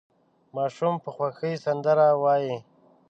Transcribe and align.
ماشوم 0.55 0.93
په 1.03 1.09
خوښۍ 1.15 1.53
سندره 1.65 2.07
وايي. 2.23 2.55